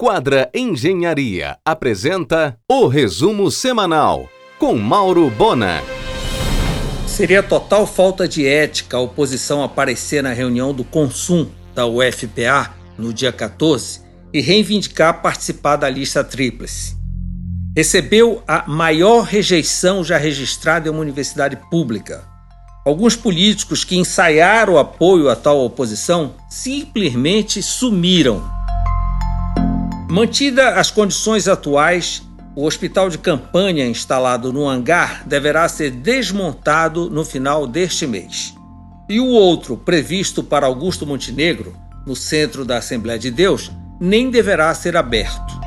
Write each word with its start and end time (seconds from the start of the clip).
Quadra 0.00 0.48
Engenharia 0.54 1.58
apresenta 1.64 2.56
o 2.70 2.86
resumo 2.86 3.50
semanal 3.50 4.28
com 4.56 4.76
Mauro 4.76 5.28
Bona. 5.28 5.82
Seria 7.04 7.42
total 7.42 7.84
falta 7.84 8.28
de 8.28 8.46
ética 8.46 8.96
a 8.96 9.00
oposição 9.00 9.60
aparecer 9.60 10.22
na 10.22 10.32
reunião 10.32 10.72
do 10.72 10.84
Consum 10.84 11.48
da 11.74 11.84
UFPA 11.84 12.72
no 12.96 13.12
dia 13.12 13.32
14 13.32 14.02
e 14.32 14.40
reivindicar 14.40 15.20
participar 15.20 15.74
da 15.74 15.90
lista 15.90 16.22
tríplice. 16.22 16.96
Recebeu 17.76 18.40
a 18.46 18.70
maior 18.70 19.22
rejeição 19.22 20.04
já 20.04 20.16
registrada 20.16 20.86
em 20.86 20.92
uma 20.92 21.00
universidade 21.00 21.56
pública. 21.68 22.24
Alguns 22.86 23.16
políticos 23.16 23.82
que 23.82 23.96
ensaiaram 23.96 24.74
o 24.74 24.78
apoio 24.78 25.28
a 25.28 25.34
tal 25.34 25.58
oposição 25.58 26.36
simplesmente 26.48 27.60
sumiram. 27.60 28.57
Mantida 30.10 30.70
as 30.70 30.90
condições 30.90 31.46
atuais, 31.46 32.22
o 32.56 32.64
hospital 32.64 33.10
de 33.10 33.18
campanha 33.18 33.86
instalado 33.86 34.50
no 34.50 34.66
hangar 34.66 35.22
deverá 35.26 35.68
ser 35.68 35.90
desmontado 35.90 37.10
no 37.10 37.26
final 37.26 37.66
deste 37.66 38.06
mês. 38.06 38.54
E 39.06 39.20
o 39.20 39.26
outro, 39.26 39.76
previsto 39.76 40.42
para 40.42 40.66
Augusto 40.66 41.06
Montenegro, 41.06 41.76
no 42.06 42.16
centro 42.16 42.64
da 42.64 42.78
Assembleia 42.78 43.18
de 43.18 43.30
Deus, 43.30 43.70
nem 44.00 44.30
deverá 44.30 44.74
ser 44.74 44.96
aberto. 44.96 45.60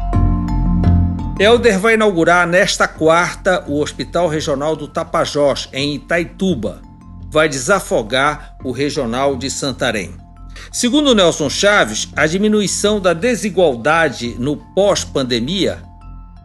Helder 1.40 1.80
vai 1.80 1.94
inaugurar 1.94 2.48
nesta 2.48 2.88
quarta 2.88 3.64
o 3.68 3.80
Hospital 3.80 4.28
Regional 4.28 4.76
do 4.76 4.88
Tapajós, 4.88 5.70
em 5.72 5.96
Itaituba. 5.96 6.82
Vai 7.30 7.48
desafogar 7.48 8.58
o 8.64 8.72
Regional 8.72 9.36
de 9.36 9.52
Santarém. 9.52 10.21
Segundo 10.70 11.16
Nelson 11.16 11.50
Chaves, 11.50 12.10
a 12.16 12.28
diminuição 12.28 13.00
da 13.00 13.14
desigualdade 13.14 14.36
no 14.38 14.58
pós-pandemia 14.58 15.82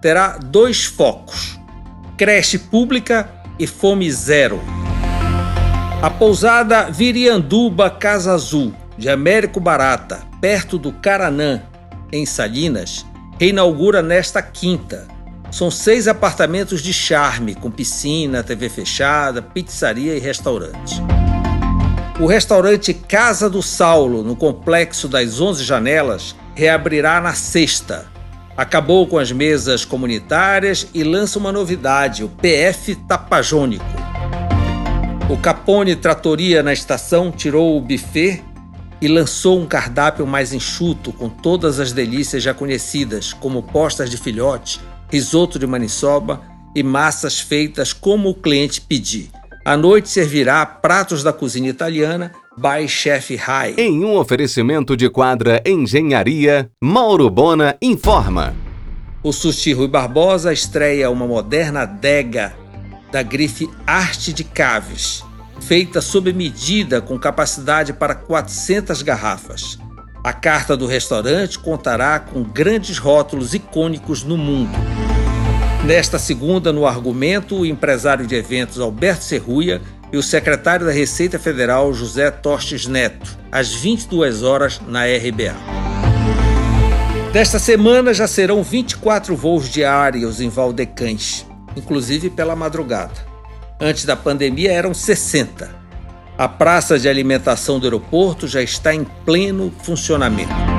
terá 0.00 0.38
dois 0.38 0.84
focos: 0.84 1.58
creche 2.16 2.58
pública 2.58 3.28
e 3.58 3.66
fome 3.66 4.10
zero. 4.10 4.60
A 6.02 6.10
pousada 6.10 6.90
Virianduba 6.90 7.90
Casa 7.90 8.32
Azul, 8.32 8.72
de 8.96 9.08
Américo 9.08 9.58
Barata, 9.58 10.20
perto 10.40 10.78
do 10.78 10.92
Caranã, 10.92 11.62
em 12.12 12.24
Salinas, 12.24 13.04
reinaugura 13.40 14.02
nesta 14.02 14.42
quinta. 14.42 15.08
São 15.50 15.70
seis 15.70 16.06
apartamentos 16.06 16.82
de 16.82 16.92
charme, 16.92 17.54
com 17.54 17.70
piscina, 17.70 18.42
TV 18.42 18.68
fechada, 18.68 19.40
pizzaria 19.40 20.16
e 20.16 20.20
restaurante. 20.20 21.00
O 22.18 22.24
restaurante 22.24 22.94
Casa 22.94 23.50
do 23.50 23.62
Saulo, 23.62 24.22
no 24.22 24.34
complexo 24.34 25.06
das 25.06 25.38
Onze 25.38 25.62
Janelas, 25.62 26.34
reabrirá 26.54 27.20
na 27.20 27.34
sexta. 27.34 28.06
Acabou 28.56 29.06
com 29.06 29.18
as 29.18 29.30
mesas 29.30 29.84
comunitárias 29.84 30.88
e 30.94 31.04
lança 31.04 31.38
uma 31.38 31.52
novidade, 31.52 32.24
o 32.24 32.28
PF 32.30 32.94
Tapajônico. 33.06 33.84
O 35.28 35.36
Capone 35.36 35.94
Tratoria 35.94 36.62
na 36.62 36.72
estação 36.72 37.30
tirou 37.30 37.76
o 37.76 37.82
buffet 37.82 38.42
e 38.98 39.08
lançou 39.08 39.60
um 39.60 39.66
cardápio 39.66 40.26
mais 40.26 40.54
enxuto 40.54 41.12
com 41.12 41.28
todas 41.28 41.78
as 41.78 41.92
delícias 41.92 42.42
já 42.42 42.54
conhecidas, 42.54 43.34
como 43.34 43.62
postas 43.62 44.08
de 44.08 44.16
filhote, 44.16 44.80
risoto 45.12 45.58
de 45.58 45.66
maniçoba 45.66 46.40
e 46.74 46.82
massas 46.82 47.38
feitas 47.38 47.92
como 47.92 48.30
o 48.30 48.34
cliente 48.34 48.80
pedir. 48.80 49.35
À 49.66 49.76
noite 49.76 50.08
servirá 50.08 50.64
pratos 50.64 51.24
da 51.24 51.32
cozinha 51.32 51.68
italiana 51.68 52.30
by 52.56 52.86
Chef 52.86 53.34
High. 53.34 53.74
Em 53.76 54.04
um 54.04 54.16
oferecimento 54.16 54.96
de 54.96 55.10
quadra 55.10 55.60
Engenharia, 55.66 56.70
Mauro 56.80 57.28
Bona 57.28 57.76
informa. 57.82 58.54
O 59.24 59.32
Sushi 59.32 59.72
Rui 59.72 59.88
Barbosa 59.88 60.52
estreia 60.52 61.10
uma 61.10 61.26
moderna 61.26 61.80
adega 61.80 62.54
da 63.10 63.24
grife 63.24 63.68
Arte 63.84 64.32
de 64.32 64.44
Caves, 64.44 65.24
feita 65.60 66.00
sob 66.00 66.32
medida 66.32 67.00
com 67.00 67.18
capacidade 67.18 67.92
para 67.92 68.14
400 68.14 69.02
garrafas. 69.02 69.80
A 70.22 70.32
carta 70.32 70.76
do 70.76 70.86
restaurante 70.86 71.58
contará 71.58 72.20
com 72.20 72.44
grandes 72.44 72.98
rótulos 72.98 73.52
icônicos 73.52 74.22
no 74.22 74.36
mundo. 74.36 74.78
Nesta 75.86 76.18
segunda, 76.18 76.72
no 76.72 76.84
argumento, 76.84 77.60
o 77.60 77.64
empresário 77.64 78.26
de 78.26 78.34
eventos 78.34 78.80
Alberto 78.80 79.22
Serruia 79.22 79.80
e 80.12 80.16
o 80.16 80.22
secretário 80.22 80.84
da 80.84 80.90
Receita 80.90 81.38
Federal 81.38 81.94
José 81.94 82.28
Tostes 82.28 82.88
Neto, 82.88 83.38
às 83.52 83.72
22 83.72 84.42
horas 84.42 84.80
na 84.88 85.04
RBA. 85.04 85.54
Desta 87.32 87.60
semana 87.60 88.12
já 88.12 88.26
serão 88.26 88.64
24 88.64 89.36
voos 89.36 89.68
diários 89.68 90.40
em 90.40 90.48
Valdecães, 90.48 91.46
inclusive 91.76 92.30
pela 92.30 92.56
madrugada. 92.56 93.14
Antes 93.80 94.04
da 94.04 94.16
pandemia 94.16 94.72
eram 94.72 94.92
60. 94.92 95.70
A 96.36 96.48
praça 96.48 96.98
de 96.98 97.08
alimentação 97.08 97.78
do 97.78 97.86
aeroporto 97.86 98.48
já 98.48 98.60
está 98.60 98.92
em 98.92 99.04
pleno 99.24 99.72
funcionamento. 99.84 100.75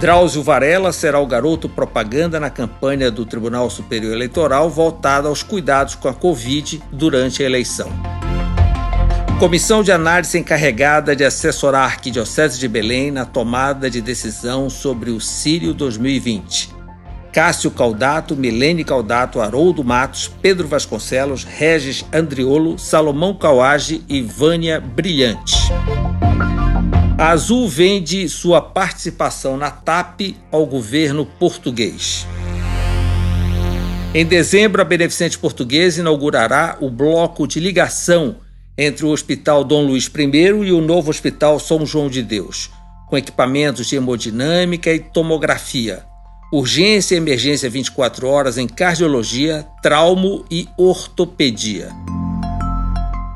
Drauzio 0.00 0.42
Varela 0.42 0.92
será 0.92 1.20
o 1.20 1.26
garoto 1.26 1.68
propaganda 1.68 2.40
na 2.40 2.48
campanha 2.48 3.10
do 3.10 3.26
Tribunal 3.26 3.68
Superior 3.68 4.14
Eleitoral 4.14 4.70
voltada 4.70 5.28
aos 5.28 5.42
cuidados 5.42 5.94
com 5.94 6.08
a 6.08 6.14
Covid 6.14 6.82
durante 6.90 7.42
a 7.42 7.46
eleição. 7.46 7.92
Comissão 9.38 9.82
de 9.82 9.92
análise 9.92 10.38
encarregada 10.38 11.14
de 11.14 11.22
assessorar 11.22 11.82
a 11.82 11.84
Arquidiocese 11.84 12.58
de 12.58 12.66
Belém 12.66 13.10
na 13.10 13.26
tomada 13.26 13.90
de 13.90 14.00
decisão 14.00 14.70
sobre 14.70 15.10
o 15.10 15.20
Sírio 15.20 15.74
2020. 15.74 16.70
Cássio 17.30 17.70
Caldato, 17.70 18.34
Milene 18.34 18.84
Caldato, 18.84 19.38
Haroldo 19.38 19.84
Matos, 19.84 20.28
Pedro 20.40 20.66
Vasconcelos, 20.66 21.44
Regis 21.44 22.06
Andriolo, 22.10 22.78
Salomão 22.78 23.34
Cauage 23.34 24.02
e 24.08 24.22
Vânia 24.22 24.80
Brilhante. 24.80 25.56
A 27.20 27.32
Azul 27.32 27.68
vende 27.68 28.26
sua 28.30 28.62
participação 28.62 29.54
na 29.54 29.70
TAP 29.70 30.38
ao 30.50 30.64
governo 30.64 31.26
português. 31.26 32.26
Em 34.14 34.24
dezembro, 34.24 34.80
a 34.80 34.86
Beneficente 34.86 35.38
Portuguesa 35.38 36.00
inaugurará 36.00 36.78
o 36.80 36.88
bloco 36.88 37.46
de 37.46 37.60
ligação 37.60 38.36
entre 38.76 39.04
o 39.04 39.10
Hospital 39.10 39.64
Dom 39.64 39.82
Luís 39.82 40.06
I 40.06 40.66
e 40.66 40.72
o 40.72 40.80
novo 40.80 41.10
Hospital 41.10 41.60
São 41.60 41.84
João 41.84 42.08
de 42.08 42.22
Deus, 42.22 42.70
com 43.10 43.18
equipamentos 43.18 43.86
de 43.86 43.96
hemodinâmica 43.96 44.90
e 44.90 44.98
tomografia, 44.98 46.02
urgência 46.50 47.16
e 47.16 47.18
emergência 47.18 47.68
24 47.68 48.26
horas 48.26 48.56
em 48.56 48.66
cardiologia, 48.66 49.66
traumo 49.82 50.46
e 50.50 50.66
ortopedia. 50.74 51.90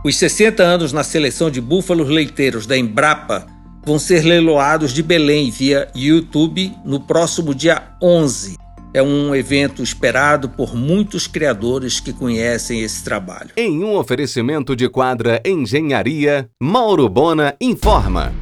Os 0.02 0.16
60 0.16 0.62
anos 0.62 0.90
na 0.90 1.04
seleção 1.04 1.50
de 1.50 1.60
búfalos 1.60 2.08
leiteiros 2.08 2.66
da 2.66 2.78
Embrapa 2.78 3.52
vão 3.84 3.98
ser 3.98 4.24
leiloados 4.24 4.92
de 4.92 5.02
Belém 5.02 5.50
via 5.50 5.88
YouTube 5.94 6.72
no 6.84 7.00
próximo 7.00 7.54
dia 7.54 7.82
11. 8.02 8.56
É 8.92 9.02
um 9.02 9.34
evento 9.34 9.82
esperado 9.82 10.48
por 10.48 10.74
muitos 10.74 11.26
criadores 11.26 11.98
que 11.98 12.12
conhecem 12.12 12.80
esse 12.80 13.02
trabalho. 13.02 13.50
Em 13.56 13.82
um 13.82 13.96
oferecimento 13.96 14.76
de 14.76 14.88
quadra 14.88 15.42
Engenharia, 15.44 16.48
Mauro 16.62 17.08
Bona 17.08 17.56
informa. 17.60 18.32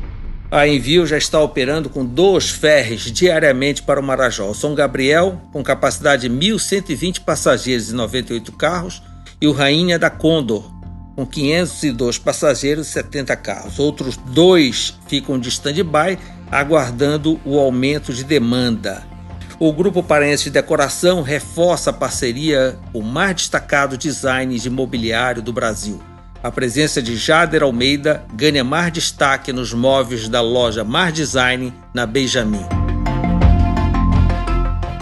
A 0.50 0.68
Envio 0.68 1.06
já 1.06 1.16
está 1.16 1.40
operando 1.40 1.88
com 1.88 2.04
dois 2.04 2.50
ferres 2.50 3.10
diariamente 3.10 3.82
para 3.82 3.98
o 3.98 4.02
Marajó. 4.02 4.52
São 4.52 4.74
Gabriel, 4.74 5.40
com 5.50 5.62
capacidade 5.62 6.28
de 6.28 6.34
1.120 6.34 7.20
passageiros 7.20 7.88
e 7.90 7.94
98 7.94 8.52
carros, 8.52 9.02
e 9.40 9.48
o 9.48 9.52
Rainha 9.52 9.98
da 9.98 10.10
Condor, 10.10 10.70
com 11.14 11.26
502 11.26 12.18
passageiros 12.18 12.88
e 12.88 12.90
70 12.90 13.36
carros. 13.36 13.78
Outros 13.78 14.16
dois 14.16 14.98
ficam 15.06 15.38
de 15.38 15.48
stand-by, 15.48 16.18
aguardando 16.50 17.40
o 17.44 17.58
aumento 17.58 18.12
de 18.12 18.24
demanda. 18.24 19.02
O 19.58 19.72
Grupo 19.72 20.02
Parense 20.02 20.44
de 20.44 20.50
Decoração 20.50 21.22
reforça 21.22 21.90
a 21.90 21.92
parceria 21.92 22.78
com 22.92 22.98
o 22.98 23.02
mais 23.02 23.36
destacado 23.36 23.96
design 23.96 24.58
de 24.58 24.68
mobiliário 24.68 25.40
do 25.40 25.52
Brasil. 25.52 26.02
A 26.42 26.50
presença 26.50 27.00
de 27.00 27.16
Jader 27.16 27.62
Almeida 27.62 28.24
ganha 28.34 28.64
mais 28.64 28.92
destaque 28.92 29.52
nos 29.52 29.72
móveis 29.72 30.28
da 30.28 30.40
loja 30.40 30.82
Mar 30.82 31.12
Design 31.12 31.72
na 31.94 32.04
Benjamin. 32.04 32.66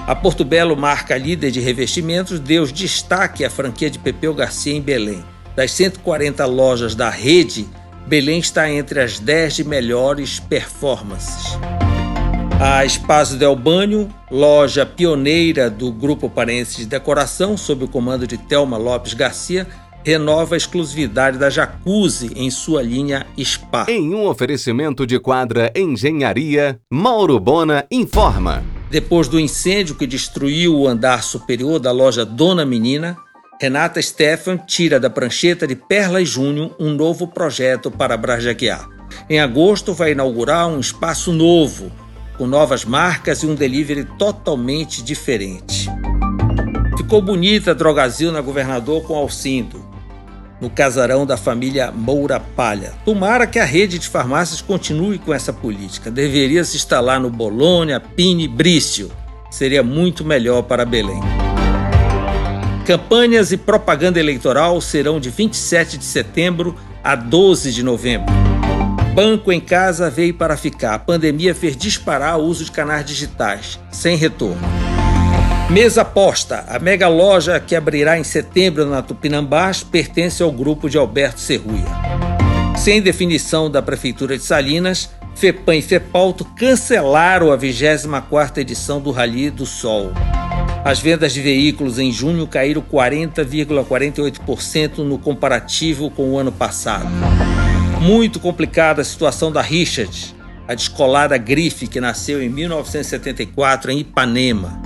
A 0.06 0.14
Porto 0.14 0.44
Belo, 0.44 0.76
marca 0.76 1.17
líder 1.17 1.50
de 1.50 1.61
revestimentos, 1.61 2.38
deu 2.38 2.67
destaque 2.67 3.44
à 3.44 3.49
franquia 3.49 3.88
de 3.88 3.99
Pepeu 3.99 4.35
Garcia 4.35 4.75
em 4.75 4.82
Belém. 4.82 5.25
Das 5.56 5.73
140 5.73 6.44
lojas 6.47 6.94
da 6.94 7.11
rede, 7.11 7.67
Belém 8.06 8.38
está 8.38 8.70
entre 8.70 9.00
as 9.00 9.19
10 9.19 9.56
de 9.56 9.64
melhores 9.64 10.41
performances. 10.41 11.58
A 12.61 12.85
Espaço 12.85 13.37
Del 13.37 13.56
Banho, 13.56 14.08
loja 14.31 14.85
pioneira 14.85 15.70
do 15.70 15.91
Grupo 15.91 16.29
Parense 16.29 16.76
de 16.76 16.87
Decoração, 16.87 17.56
sob 17.56 17.85
o 17.85 17.88
comando 17.88 18.26
de 18.26 18.37
Thelma 18.37 18.76
Lopes 18.76 19.14
Garcia, 19.14 19.67
renova 20.05 20.55
a 20.55 20.58
exclusividade 20.58 21.38
da 21.38 21.50
Jacuzzi 21.50 22.32
em 22.37 22.50
sua 22.50 22.82
linha 22.82 23.26
Spa. 23.38 23.87
Em 23.88 24.14
um 24.14 24.26
oferecimento 24.26 25.06
de 25.06 25.19
quadra 25.19 25.73
Engenharia, 25.75 26.79
Mauro 26.93 27.38
Bona 27.38 27.87
informa. 27.91 28.62
Depois 28.91 29.29
do 29.29 29.38
incêndio 29.38 29.94
que 29.94 30.06
destruiu 30.06 30.76
o 30.76 30.88
andar 30.88 31.23
superior 31.23 31.79
da 31.79 31.93
loja 31.93 32.25
Dona 32.25 32.67
Menina, 32.67 33.17
Renata 33.61 34.01
Stefan 34.01 34.57
tira 34.57 34.99
da 34.99 35.11
prancheta 35.11 35.67
de 35.67 35.77
Perla 35.77 36.23
e 36.23 36.25
Júnior 36.25 36.75
um 36.81 36.95
novo 36.95 37.27
projeto 37.27 37.91
para 37.91 38.17
Brajaguiar. 38.17 38.89
Em 39.29 39.39
agosto 39.39 39.93
vai 39.93 40.12
inaugurar 40.12 40.67
um 40.67 40.81
espaço 40.81 41.31
novo, 41.31 41.93
com 42.39 42.47
novas 42.47 42.87
marcas 42.87 43.43
e 43.43 43.47
um 43.47 43.55
delivery 43.55 44.07
totalmente 44.19 45.03
diferente. 45.03 45.91
Ficou 46.97 47.21
bonita 47.21 47.73
a 47.73 47.75
Drogazil 47.75 48.33
na 48.33 48.41
Governador 48.41 49.03
com 49.03 49.15
Alcindo, 49.15 49.85
no 50.59 50.71
casarão 50.71 51.27
da 51.27 51.37
família 51.37 51.93
Moura 51.93 52.41
Palha. 52.41 52.95
Tomara 53.05 53.47
que 53.47 53.59
a 53.59 53.65
rede 53.67 53.99
de 53.99 54.09
farmácias 54.09 54.62
continue 54.62 55.19
com 55.19 55.35
essa 55.35 55.53
política. 55.53 56.11
Deveria 56.11 56.65
se 56.65 56.79
instalar 56.79 57.21
no 57.21 57.29
Bolônia, 57.29 58.01
Pini, 58.01 58.49
Brício. 58.49 59.12
Seria 59.51 59.83
muito 59.83 60.25
melhor 60.25 60.62
para 60.62 60.87
Belém. 60.87 61.39
Campanhas 62.87 63.53
e 63.53 63.56
propaganda 63.56 64.19
eleitoral 64.19 64.81
serão 64.81 65.21
de 65.21 65.31
27 65.31 65.99
de 65.99 66.05
setembro 66.05 66.75
a 67.05 67.15
12 67.15 67.73
de 67.73 67.82
novembro. 67.82 68.32
Banco 69.15 69.53
em 69.53 69.61
casa 69.61 70.09
veio 70.09 70.35
para 70.35 70.56
ficar. 70.56 70.94
A 70.94 70.99
pandemia 70.99 71.55
fez 71.55 71.77
disparar 71.77 72.38
o 72.38 72.44
uso 72.44 72.65
de 72.65 72.73
canais 72.73 73.05
digitais, 73.05 73.79
sem 73.91 74.17
retorno. 74.17 74.62
Mesa 75.69 76.05
Posta, 76.05 76.65
a 76.69 76.79
mega 76.79 77.06
loja 77.06 77.61
que 77.61 77.77
abrirá 77.77 78.19
em 78.19 78.25
setembro 78.25 78.87
na 78.87 79.03
Tupinambás, 79.03 79.85
pertence 79.85 80.43
ao 80.43 80.50
grupo 80.50 80.88
de 80.88 80.99
Alberto 80.99 81.38
Serruia. 81.38 81.87
Sem 82.76 83.00
definição 83.00 83.71
da 83.71 83.83
Prefeitura 83.83 84.37
de 84.37 84.43
Salinas, 84.43 85.11
FEPAM 85.35 85.76
e 85.76 85.83
FEPALTO 85.83 86.44
cancelaram 86.56 87.53
a 87.53 87.59
24ª 87.59 88.59
edição 88.59 89.00
do 89.00 89.11
Rally 89.11 89.50
do 89.50 89.67
Sol. 89.67 90.12
As 90.82 90.99
vendas 90.99 91.35
de 91.35 91.43
veículos 91.43 91.99
em 91.99 92.11
junho 92.11 92.47
caíram 92.47 92.81
40,48% 92.81 94.97
no 94.99 95.19
comparativo 95.19 96.11
com 96.11 96.31
o 96.31 96.38
ano 96.38 96.50
passado. 96.50 97.11
Muito 98.00 98.41
complicada 98.41 99.03
a 99.03 99.05
situação 99.05 99.53
da 99.53 99.61
Richard, 99.61 100.35
a 100.67 100.75
descolada 100.75 101.37
grife 101.37 101.87
que 101.87 102.00
nasceu 102.00 102.43
em 102.43 102.49
1974 102.49 103.91
em 103.91 103.99
Ipanema. 103.99 104.81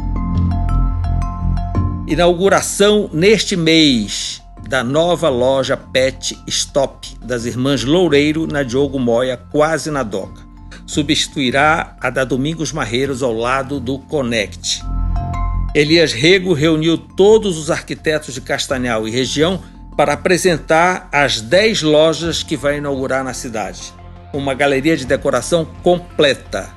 Inauguração 2.08 3.08
neste 3.12 3.54
mês 3.56 4.42
da 4.68 4.82
nova 4.82 5.28
loja 5.28 5.76
Pet 5.76 6.36
Stop 6.48 7.16
das 7.22 7.44
Irmãs 7.44 7.84
Loureiro 7.84 8.48
na 8.48 8.64
Diogo 8.64 8.98
Moia, 8.98 9.36
quase 9.36 9.92
na 9.92 10.02
doca. 10.02 10.42
Substituirá 10.86 11.96
a 12.00 12.10
da 12.10 12.24
Domingos 12.24 12.72
Marreiros 12.72 13.22
ao 13.22 13.32
lado 13.32 13.78
do 13.78 14.00
Connect. 14.00 14.82
Elias 15.74 16.12
Rego 16.12 16.52
reuniu 16.52 16.96
todos 16.96 17.58
os 17.58 17.68
arquitetos 17.68 18.32
de 18.32 18.40
Castanhal 18.40 19.08
e 19.08 19.10
região 19.10 19.60
para 19.96 20.12
apresentar 20.12 21.08
as 21.10 21.40
10 21.40 21.82
lojas 21.82 22.44
que 22.44 22.56
vai 22.56 22.78
inaugurar 22.78 23.24
na 23.24 23.34
cidade. 23.34 23.92
Uma 24.32 24.54
galeria 24.54 24.96
de 24.96 25.04
decoração 25.04 25.66
completa. 25.82 26.70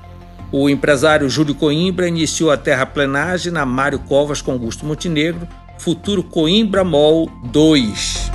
O 0.51 0.67
empresário 0.67 1.29
Júlio 1.29 1.53
Coimbra 1.53 2.07
iniciou 2.07 2.49
a 2.49 2.57
terraplenagem 2.57 3.51
na 3.51 3.67
Mário 3.67 3.99
Covas 3.99 4.41
com 4.41 4.51
Augusto 4.53 4.83
Montenegro, 4.83 5.47
futuro 5.77 6.23
Coimbra 6.23 6.83
Mall 6.83 7.29
2. 7.51 8.31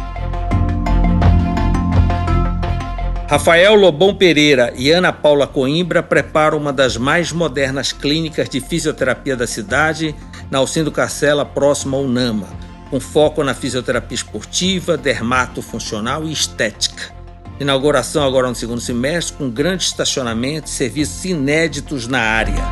Rafael 3.29 3.75
Lobão 3.75 4.15
Pereira 4.15 4.75
e 4.77 4.91
Ana 4.91 5.13
Paula 5.13 5.47
Coimbra 5.47 6.03
preparam 6.03 6.59
uma 6.59 6.73
das 6.73 6.99
mais 6.99 7.33
modernas 7.33 7.91
clínicas 7.91 8.47
de 8.47 8.61
fisioterapia 8.61 9.35
da 9.35 9.47
cidade, 9.47 10.15
na 10.53 10.59
Alcindo 10.59 10.93
Carcela, 10.93 11.47
próximo 11.47 11.97
ao 11.97 12.07
Nama, 12.07 12.47
com 12.91 13.01
foco 13.01 13.43
na 13.43 13.55
fisioterapia 13.55 14.15
esportiva, 14.15 14.99
dermatofuncional 14.99 16.27
e 16.27 16.33
estética. 16.33 17.11
Inauguração 17.59 18.23
agora 18.23 18.51
no 18.51 18.55
segundo 18.55 18.83
semestre, 18.83 19.39
com 19.39 19.49
grande 19.49 19.85
estacionamento 19.85 20.67
e 20.67 20.71
serviços 20.71 21.25
inéditos 21.25 22.07
na 22.07 22.21
área. 22.21 22.63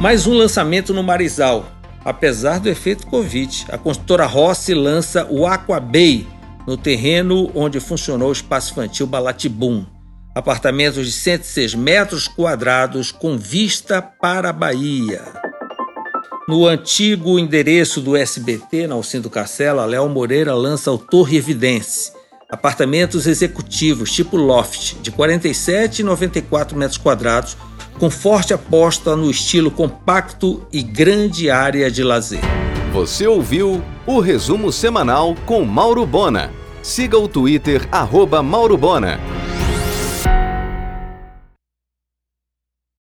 Mais 0.00 0.26
um 0.26 0.34
lançamento 0.34 0.92
no 0.92 1.04
Marizal. 1.04 1.66
Apesar 2.04 2.58
do 2.58 2.68
efeito 2.68 3.06
Covid, 3.06 3.66
a 3.68 3.78
construtora 3.78 4.26
Rossi 4.26 4.74
lança 4.74 5.24
o 5.30 5.46
Aqua 5.46 5.78
Bay, 5.78 6.26
no 6.66 6.76
terreno 6.76 7.48
onde 7.54 7.78
funcionou 7.78 8.30
o 8.30 8.32
espaço 8.32 8.72
infantil 8.72 9.06
Balatibum. 9.06 9.86
Apartamentos 10.34 11.06
de 11.06 11.12
106 11.12 11.76
metros 11.76 12.26
quadrados 12.26 13.12
com 13.12 13.38
vista 13.38 14.02
para 14.02 14.50
a 14.50 14.52
Bahia. 14.52 15.43
No 16.46 16.66
antigo 16.66 17.38
endereço 17.38 18.02
do 18.02 18.14
SBT, 18.14 18.86
na 18.86 18.94
Alcindo 18.94 19.30
Castela, 19.30 19.86
Léo 19.86 20.10
Moreira 20.10 20.54
lança 20.54 20.92
o 20.92 20.98
Torre 20.98 21.38
Evidência. 21.38 22.12
Apartamentos 22.50 23.26
executivos 23.26 24.12
tipo 24.12 24.36
loft, 24.36 24.96
de 25.00 25.10
47 25.10 26.00
e 26.00 26.02
94 26.02 26.76
metros 26.76 26.98
quadrados, 26.98 27.56
com 27.98 28.10
forte 28.10 28.52
aposta 28.52 29.16
no 29.16 29.30
estilo 29.30 29.70
compacto 29.70 30.66
e 30.70 30.82
grande 30.82 31.48
área 31.48 31.90
de 31.90 32.02
lazer. 32.02 32.42
Você 32.92 33.26
ouviu 33.26 33.82
o 34.06 34.20
resumo 34.20 34.70
semanal 34.70 35.34
com 35.46 35.64
Mauro 35.64 36.04
Bona. 36.04 36.50
Siga 36.82 37.18
o 37.18 37.26
Twitter, 37.26 37.88
arroba 37.90 38.42
Mauro 38.42 38.76
Bona. 38.76 39.18